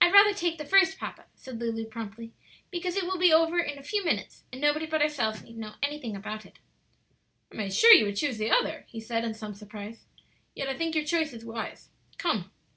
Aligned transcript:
"I'd 0.00 0.12
rather 0.12 0.34
take 0.34 0.58
the 0.58 0.64
first, 0.64 0.98
papa," 0.98 1.26
said 1.36 1.60
Lulu, 1.60 1.84
promptly, 1.86 2.32
"because 2.72 2.96
it 2.96 3.04
will 3.04 3.16
be 3.16 3.32
over 3.32 3.60
in 3.60 3.78
a 3.78 3.82
few 3.84 4.04
minutes, 4.04 4.42
and 4.50 4.60
nobody 4.60 4.86
but 4.86 5.00
ourselves 5.00 5.40
need 5.44 5.56
know 5.56 5.74
anything 5.84 6.16
about 6.16 6.44
it." 6.44 6.58
"I 7.52 7.56
made 7.56 7.72
sure 7.72 7.94
you 7.94 8.06
would 8.06 8.16
choose 8.16 8.38
the 8.38 8.50
other," 8.50 8.86
he 8.88 8.98
said, 8.98 9.24
in 9.24 9.34
some 9.34 9.54
surprise; 9.54 10.04
"yet 10.56 10.68
I 10.68 10.76
think 10.76 10.96
your 10.96 11.04
choice 11.04 11.32
is 11.32 11.44
wise. 11.44 11.90
Come!" 12.18 12.50